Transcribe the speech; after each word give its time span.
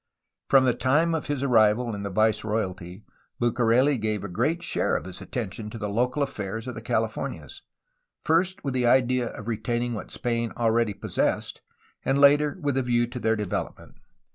From 0.49 0.63
the 0.63 0.73
time 0.73 1.13
of 1.13 1.27
his 1.27 1.43
arrival 1.43 1.93
in 1.93 2.01
the 2.01 2.09
viceroyalty 2.09 3.03
Bucareli 3.39 3.99
gave 3.99 4.23
a 4.23 4.27
great 4.27 4.63
share 4.63 4.95
of 4.95 5.05
his 5.05 5.21
attention 5.21 5.69
to 5.69 5.77
the 5.77 5.89
local 5.89 6.23
affairs 6.23 6.65
of 6.67 6.73
the 6.73 6.81
Cahfornias, 6.81 7.61
first 8.23 8.63
with 8.63 8.73
the 8.73 8.87
idea 8.87 9.27
of 9.31 9.47
retaining 9.47 9.93
what 9.93 10.09
Spain 10.09 10.51
already 10.57 10.95
possessed, 10.95 11.61
and 12.03 12.17
later 12.17 12.57
with 12.59 12.77
a 12.79 12.81
view 12.81 13.05
to 13.05 13.19
their 13.19 13.35
development. 13.35 13.97